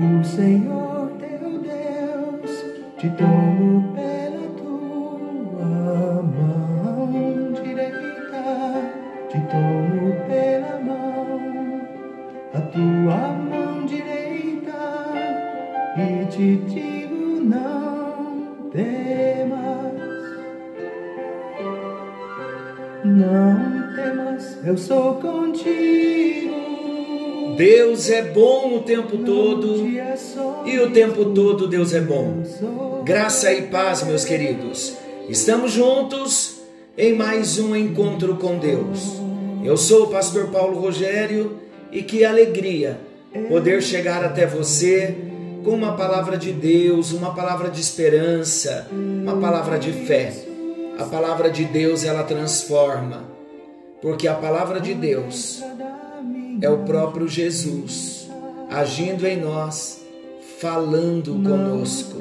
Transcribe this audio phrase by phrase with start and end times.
[0.00, 2.64] O Senhor teu Deus
[2.98, 8.92] te tomo pela tua mão direita,
[9.28, 11.80] te tomo pela mão,
[12.54, 14.78] a tua mão direita,
[15.96, 20.00] e te digo não temas,
[23.04, 26.47] não temas, eu sou contigo.
[27.58, 29.84] Deus é bom o tempo todo
[30.64, 32.44] e o tempo todo Deus é bom.
[33.02, 34.94] Graça e paz, meus queridos.
[35.28, 36.60] Estamos juntos
[36.96, 39.20] em mais um encontro com Deus.
[39.64, 41.58] Eu sou o pastor Paulo Rogério
[41.90, 43.00] e que alegria
[43.48, 45.16] poder chegar até você
[45.64, 50.32] com uma palavra de Deus, uma palavra de esperança, uma palavra de fé.
[50.96, 53.24] A palavra de Deus ela transforma,
[54.00, 55.60] porque a palavra de Deus
[56.60, 58.18] é o próprio Jesus
[58.70, 60.04] agindo em nós,
[60.58, 62.18] falando conosco.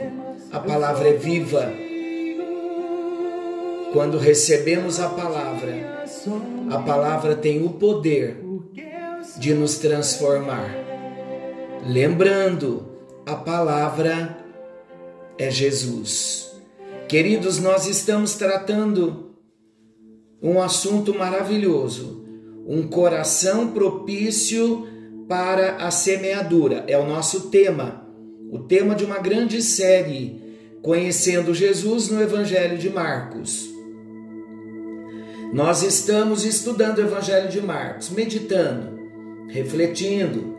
[0.51, 1.73] A palavra é viva.
[3.91, 6.05] Quando recebemos a palavra,
[6.69, 8.43] a palavra tem o poder
[9.37, 10.73] de nos transformar.
[11.85, 12.85] Lembrando,
[13.25, 14.37] a palavra
[15.37, 16.51] é Jesus.
[17.07, 19.31] Queridos, nós estamos tratando
[20.41, 22.26] um assunto maravilhoso
[22.67, 24.85] um coração propício
[25.27, 26.83] para a semeadura.
[26.87, 28.05] É o nosso tema,
[28.51, 30.45] o tema de uma grande série,
[30.81, 33.69] Conhecendo Jesus no Evangelho de Marcos.
[35.51, 38.97] Nós estamos estudando o Evangelho de Marcos, meditando,
[39.47, 40.55] refletindo,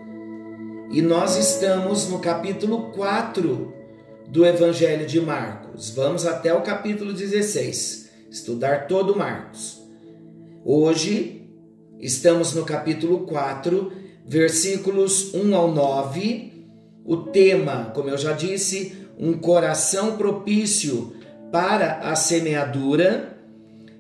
[0.91, 3.73] e nós estamos no capítulo 4
[4.29, 5.91] do Evangelho de Marcos.
[5.91, 9.79] Vamos até o capítulo 16, estudar todo Marcos.
[10.65, 11.38] Hoje
[12.01, 13.91] Estamos no capítulo 4,
[14.25, 16.53] versículos 1 ao 9.
[17.05, 21.13] O tema, como eu já disse, um coração propício
[21.51, 23.37] para a semeadura.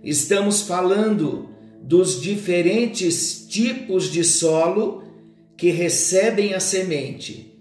[0.04, 1.48] Estamos falando
[1.82, 5.02] dos diferentes tipos de solo
[5.56, 7.58] que recebem a semente.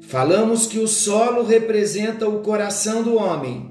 [0.00, 3.70] Falamos que o solo representa o coração do homem,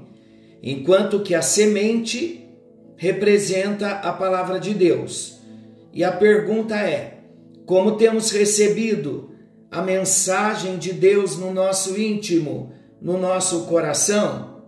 [0.62, 2.48] enquanto que a semente
[2.96, 5.37] representa a palavra de Deus.
[5.98, 7.24] E a pergunta é:
[7.66, 9.32] como temos recebido
[9.68, 12.72] a mensagem de Deus no nosso íntimo,
[13.02, 14.62] no nosso coração?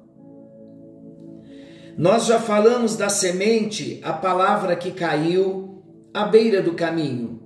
[1.96, 7.40] Nós já falamos da semente, a palavra que caiu à beira do caminho.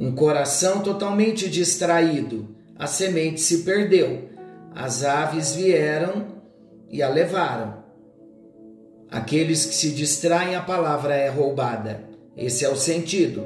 [0.00, 4.30] Um coração totalmente distraído, a semente se perdeu.
[4.74, 6.28] As aves vieram
[6.88, 7.79] e a levaram.
[9.10, 12.04] Aqueles que se distraem, a palavra é roubada.
[12.36, 13.44] Esse é o sentido.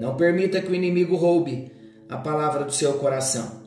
[0.00, 1.70] Não permita que o inimigo roube
[2.08, 3.62] a palavra do seu coração.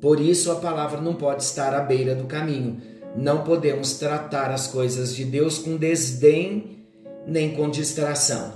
[0.00, 2.80] Por isso, a palavra não pode estar à beira do caminho.
[3.16, 6.78] Não podemos tratar as coisas de Deus com desdém
[7.26, 8.52] nem com distração.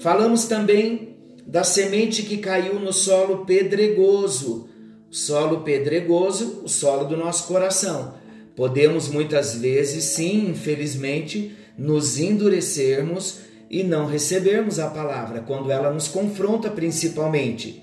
[0.00, 4.68] Falamos também da semente que caiu no solo pedregoso.
[5.08, 8.20] O solo pedregoso, o solo do nosso coração
[8.56, 13.40] Podemos muitas vezes, sim, infelizmente, nos endurecermos
[13.70, 17.82] e não recebermos a palavra quando ela nos confronta, principalmente.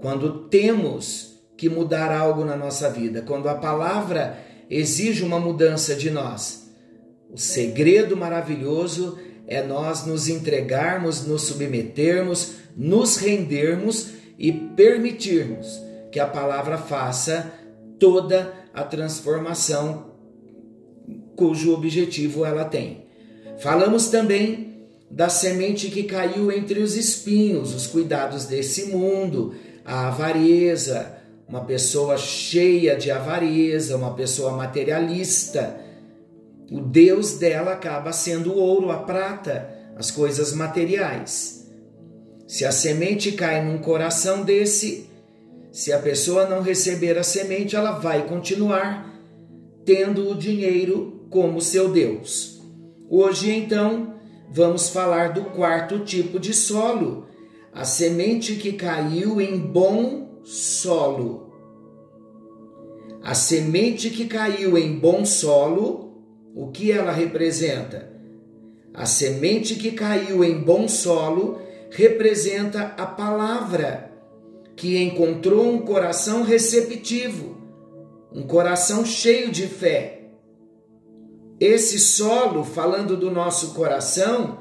[0.00, 6.10] Quando temos que mudar algo na nossa vida, quando a palavra exige uma mudança de
[6.10, 6.70] nós.
[7.30, 15.80] O segredo maravilhoso é nós nos entregarmos, nos submetermos, nos rendermos e permitirmos
[16.10, 17.52] que a palavra faça
[17.98, 20.12] toda a transformação
[21.36, 23.04] cujo objetivo ela tem.
[23.58, 31.18] Falamos também da semente que caiu entre os espinhos, os cuidados desse mundo, a avareza,
[31.46, 35.78] uma pessoa cheia de avareza, uma pessoa materialista.
[36.70, 41.70] O Deus dela acaba sendo o ouro, a prata, as coisas materiais.
[42.48, 45.10] Se a semente cai num coração desse,
[45.72, 49.10] se a pessoa não receber a semente, ela vai continuar
[49.86, 52.60] tendo o dinheiro como seu Deus.
[53.08, 54.14] Hoje, então,
[54.50, 57.26] vamos falar do quarto tipo de solo,
[57.72, 61.50] a semente que caiu em bom solo.
[63.22, 66.22] A semente que caiu em bom solo,
[66.54, 68.12] o que ela representa?
[68.92, 71.58] A semente que caiu em bom solo
[71.90, 74.11] representa a palavra
[74.82, 77.56] que encontrou um coração receptivo,
[78.34, 80.22] um coração cheio de fé.
[81.60, 84.58] Esse solo, falando do nosso coração,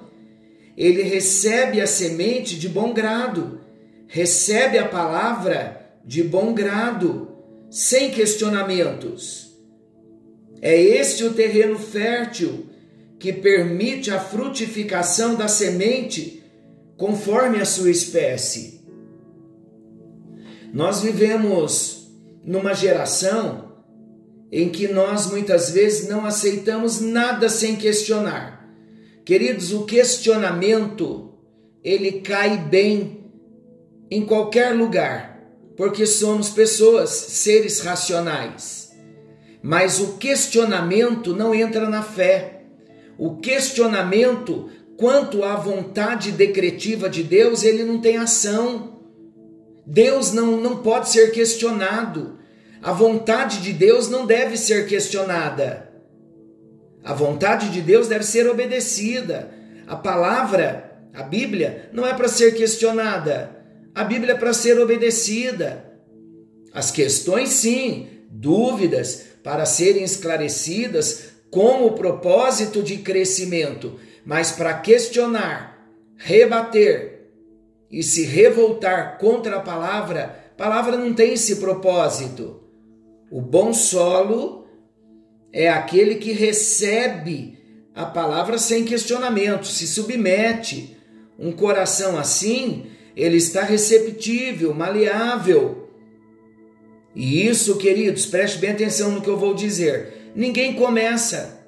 [0.78, 3.62] ele recebe a semente de bom grado,
[4.06, 7.30] recebe a palavra de bom grado,
[7.72, 9.58] sem questionamentos.
[10.62, 12.68] É este o terreno fértil
[13.18, 16.44] que permite a frutificação da semente
[16.96, 18.81] conforme a sua espécie.
[20.74, 22.08] Nós vivemos
[22.44, 23.72] numa geração
[24.52, 28.70] em que nós muitas vezes não aceitamos nada sem questionar.
[29.24, 31.34] Queridos, o questionamento
[31.84, 33.32] ele cai bem
[34.10, 35.42] em qualquer lugar,
[35.78, 38.92] porque somos pessoas, seres racionais.
[39.64, 42.64] Mas o questionamento não entra na fé.
[43.18, 48.91] O questionamento quanto à vontade decretiva de Deus, ele não tem ação.
[49.86, 52.40] Deus não, não pode ser questionado.
[52.82, 55.90] A vontade de Deus não deve ser questionada.
[57.04, 59.52] A vontade de Deus deve ser obedecida.
[59.88, 63.58] A palavra, a Bíblia, não é para ser questionada.
[63.94, 65.86] A Bíblia é para ser obedecida.
[66.74, 75.86] As questões, sim, dúvidas, para serem esclarecidas com o propósito de crescimento, mas para questionar,
[76.16, 77.11] rebater
[77.92, 82.62] e se revoltar contra a palavra, palavra não tem esse propósito.
[83.30, 84.68] O bom solo
[85.52, 87.60] é aquele que recebe
[87.94, 90.98] a palavra sem questionamento, se submete.
[91.38, 92.86] Um coração assim,
[93.16, 95.90] ele está receptível, maleável.
[97.14, 100.32] E isso, queridos, preste bem atenção no que eu vou dizer.
[100.34, 101.60] Ninguém começa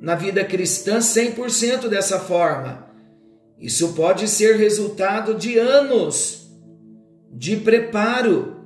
[0.00, 2.89] na vida cristã 100% dessa forma.
[3.60, 6.50] Isso pode ser resultado de anos
[7.30, 8.56] de preparo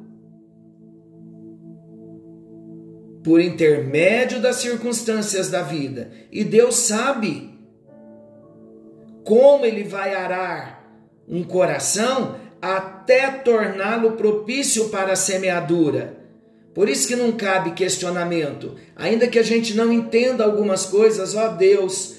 [3.24, 6.10] por intermédio das circunstâncias da vida.
[6.30, 7.58] E Deus sabe
[9.24, 10.84] como Ele vai arar
[11.26, 16.18] um coração até torná-lo propício para a semeadura.
[16.74, 18.74] Por isso que não cabe questionamento.
[18.94, 22.16] Ainda que a gente não entenda algumas coisas, ó Deus,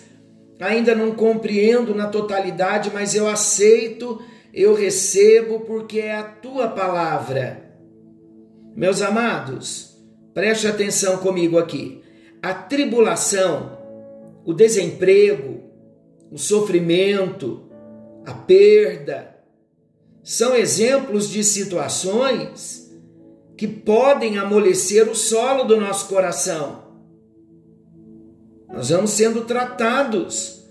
[0.59, 4.21] ainda não compreendo na totalidade, mas eu aceito,
[4.53, 7.63] eu recebo, porque é a tua palavra.
[8.75, 9.95] Meus amados,
[10.35, 12.03] Preste atenção comigo aqui.
[12.43, 13.79] A tribulação,
[14.43, 15.63] o desemprego,
[16.29, 17.69] o sofrimento,
[18.25, 19.33] a perda,
[20.21, 22.93] são exemplos de situações
[23.55, 26.83] que podem amolecer o solo do nosso coração.
[28.75, 30.65] Nós vamos sendo tratados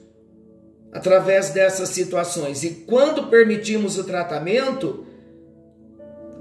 [0.93, 2.63] através dessas situações.
[2.63, 5.07] E quando permitimos o tratamento,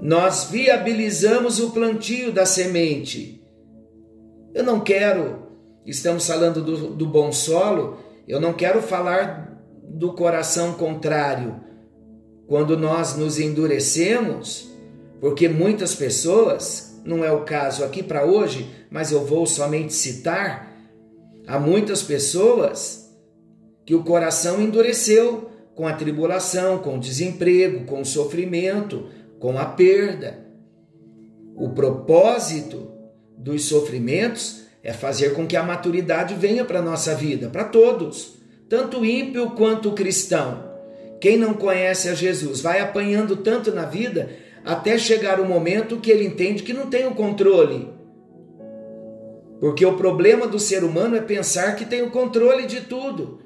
[0.00, 3.42] nós viabilizamos o plantio da semente.
[4.52, 5.48] Eu não quero,
[5.86, 11.60] estamos falando do, do bom solo, eu não quero falar do coração contrário.
[12.46, 14.68] Quando nós nos endurecemos,
[15.18, 20.73] porque muitas pessoas, não é o caso aqui para hoje, mas eu vou somente citar,
[21.46, 23.14] há muitas pessoas
[23.84, 29.08] que o coração endureceu com a tribulação, com o desemprego, com o sofrimento,
[29.38, 30.46] com a perda.
[31.56, 32.90] O propósito
[33.36, 38.38] dos sofrimentos é fazer com que a maturidade venha para a nossa vida, para todos,
[38.68, 40.72] tanto ímpio quanto cristão.
[41.20, 44.30] Quem não conhece a Jesus vai apanhando tanto na vida
[44.64, 47.93] até chegar o momento que ele entende que não tem o controle.
[49.60, 53.40] Porque o problema do ser humano é pensar que tem o controle de tudo.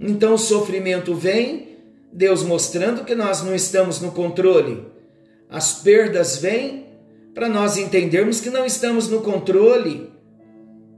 [0.00, 1.76] Então o sofrimento vem,
[2.12, 4.84] Deus mostrando que nós não estamos no controle.
[5.48, 6.86] As perdas vêm
[7.34, 10.10] para nós entendermos que não estamos no controle.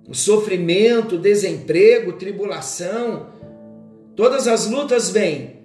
[0.08, 3.26] O sofrimento, desemprego, tribulação,
[4.16, 5.58] todas as lutas vêm.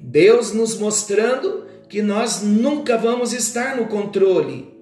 [0.00, 4.77] Deus nos mostrando que nós nunca vamos estar no controle.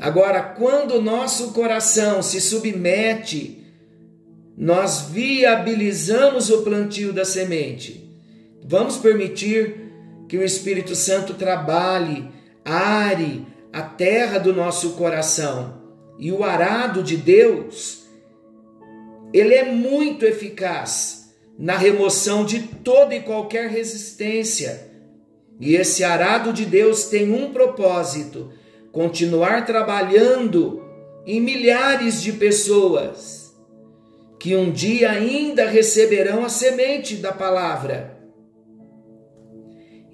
[0.00, 3.66] Agora, quando o nosso coração se submete,
[4.56, 8.08] nós viabilizamos o plantio da semente.
[8.64, 9.88] Vamos permitir
[10.28, 12.28] que o Espírito Santo trabalhe,
[12.64, 15.82] are a terra do nosso coração.
[16.18, 18.04] E o arado de Deus,
[19.32, 24.88] ele é muito eficaz na remoção de toda e qualquer resistência.
[25.60, 28.52] E esse arado de Deus tem um propósito:
[28.92, 30.84] continuar trabalhando
[31.26, 33.54] em milhares de pessoas
[34.38, 38.16] que um dia ainda receberão a semente da palavra.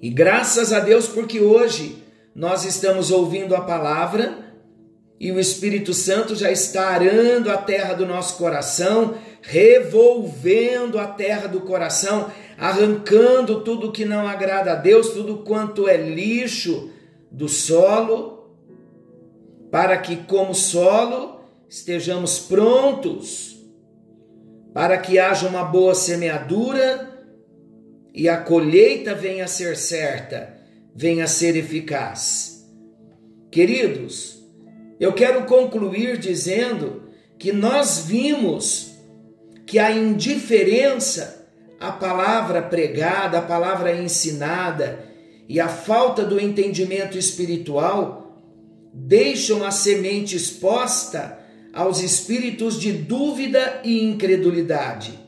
[0.01, 2.03] E graças a Deus, porque hoje
[2.35, 4.45] nós estamos ouvindo a palavra
[5.19, 11.47] e o Espírito Santo já está arando a terra do nosso coração, revolvendo a terra
[11.47, 16.89] do coração, arrancando tudo que não agrada a Deus, tudo quanto é lixo
[17.31, 18.34] do solo,
[19.71, 23.57] para que, como solo, estejamos prontos,
[24.73, 27.11] para que haja uma boa semeadura
[28.13, 30.57] e a colheita venha a ser certa,
[30.93, 32.65] venha a ser eficaz.
[33.51, 34.43] Queridos,
[34.99, 37.03] eu quero concluir dizendo
[37.37, 38.95] que nós vimos
[39.65, 41.47] que a indiferença
[41.79, 45.05] à palavra pregada, à palavra ensinada
[45.47, 48.24] e a falta do entendimento espiritual
[48.97, 51.37] deixam a semente exposta
[51.73, 55.19] aos espíritos de dúvida e incredulidade.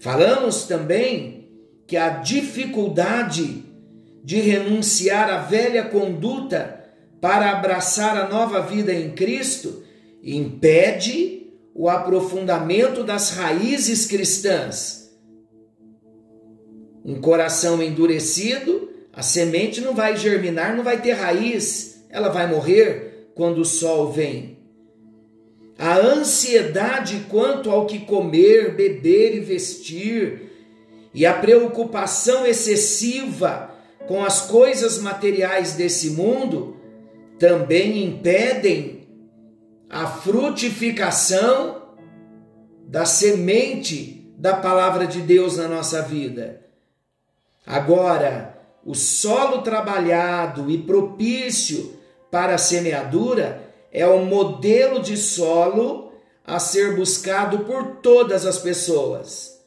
[0.00, 1.50] Falamos também
[1.86, 3.62] que a dificuldade
[4.24, 6.84] de renunciar à velha conduta
[7.20, 9.84] para abraçar a nova vida em Cristo
[10.22, 15.14] impede o aprofundamento das raízes cristãs.
[17.04, 23.30] Um coração endurecido, a semente não vai germinar, não vai ter raiz, ela vai morrer
[23.34, 24.56] quando o sol vem.
[25.78, 30.50] A ansiedade quanto ao que comer, beber e vestir,
[31.12, 33.70] e a preocupação excessiva
[34.08, 36.78] com as coisas materiais desse mundo
[37.38, 39.06] também impedem
[39.90, 41.82] a frutificação
[42.88, 46.62] da semente da palavra de Deus na nossa vida.
[47.66, 51.95] Agora, o solo trabalhado e propício
[52.30, 56.12] para a semeadura é o modelo de solo
[56.44, 59.60] a ser buscado por todas as pessoas.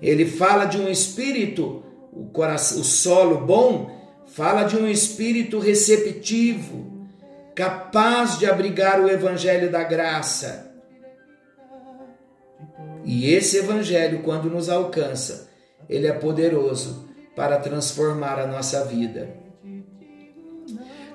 [0.00, 3.90] Ele fala de um espírito, o, coração, o solo bom,
[4.26, 7.06] fala de um espírito receptivo,
[7.54, 10.72] capaz de abrigar o evangelho da graça.
[13.04, 15.48] E esse evangelho, quando nos alcança,
[15.88, 19.47] ele é poderoso para transformar a nossa vida.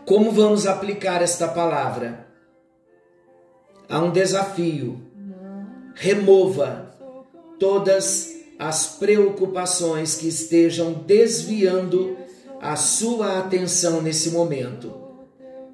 [0.05, 2.27] Como vamos aplicar esta palavra?
[3.88, 5.01] Há um desafio.
[5.95, 6.93] Remova
[7.57, 12.17] todas as preocupações que estejam desviando
[12.60, 14.93] a sua atenção nesse momento.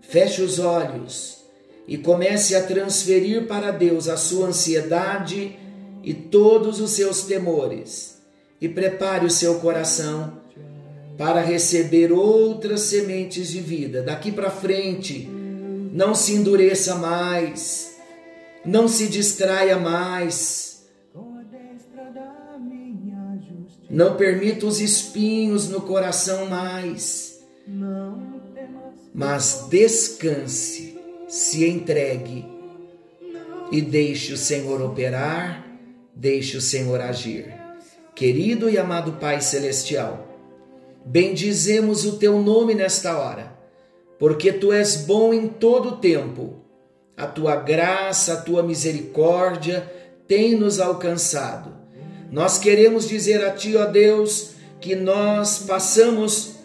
[0.02, 1.44] Feche os olhos
[1.88, 5.58] e comece a transferir para Deus a sua ansiedade
[6.04, 8.22] e todos os seus temores.
[8.62, 10.39] E prepare o seu coração
[11.20, 14.02] para receber outras sementes de vida.
[14.02, 15.30] Daqui para frente,
[15.94, 17.96] não se endureça mais,
[18.66, 20.88] não se distraia mais.
[23.88, 27.30] Não permita os espinhos no coração mais
[29.14, 30.98] mas descanse,
[31.28, 32.46] se entregue
[33.72, 35.68] e deixe o Senhor operar,
[36.16, 37.54] deixe o Senhor agir.
[38.16, 40.29] Querido e amado Pai Celestial,
[41.06, 43.54] bendizemos o teu nome nesta hora,
[44.18, 46.56] porque tu és bom em todo o tempo.
[47.16, 49.92] A tua graça, a tua misericórdia
[50.28, 51.74] tem nos alcançado.
[52.32, 56.56] Nós queremos dizer a ti, ó Deus, que nós passamos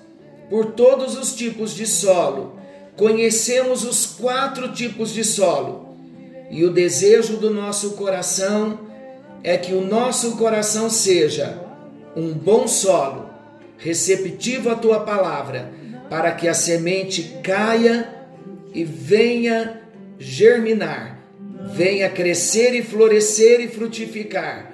[0.50, 2.58] por todos os tipos de solo.
[2.96, 5.96] Conhecemos os quatro tipos de solo.
[6.50, 8.78] E o desejo do nosso coração
[9.42, 11.60] é que o nosso coração seja
[12.14, 13.30] um bom solo,
[13.78, 15.72] receptivo à tua palavra,
[16.08, 18.08] para que a semente caia
[18.72, 19.82] e venha
[20.18, 21.18] germinar,
[21.74, 24.72] venha crescer e florescer e frutificar,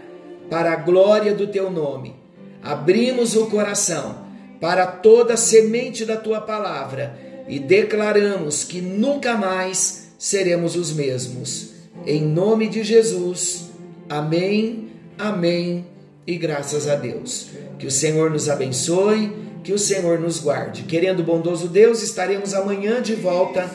[0.49, 2.16] para a glória do teu nome.
[2.62, 4.26] Abrimos o coração
[4.61, 11.71] para toda a semente da tua palavra e declaramos que nunca mais seremos os mesmos.
[12.07, 13.71] Em nome de Jesus.
[14.09, 15.87] Amém, amém
[16.26, 17.49] e graças a Deus.
[17.80, 19.32] Que o Senhor nos abençoe,
[19.64, 20.82] que o Senhor nos guarde.
[20.82, 23.68] Querendo bondoso Deus, estaremos amanhã de volta,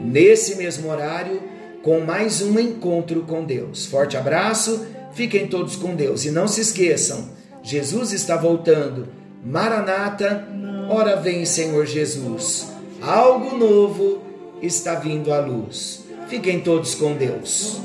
[0.00, 1.40] nesse mesmo horário,
[1.80, 3.86] com mais um encontro com Deus.
[3.86, 7.28] Forte abraço, fiquem todos com Deus e não se esqueçam,
[7.62, 9.06] Jesus está voltando.
[9.44, 10.44] Maranata,
[10.90, 12.66] ora vem Senhor Jesus.
[13.00, 14.22] Algo novo
[14.60, 16.04] está vindo à luz.
[16.26, 17.80] Fiquem todos com Deus.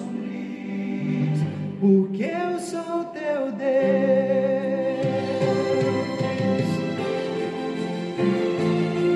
[1.79, 4.06] Porque eu sou teu Deus.